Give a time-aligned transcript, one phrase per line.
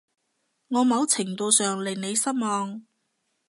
[0.69, 2.81] 我某程度上令你失望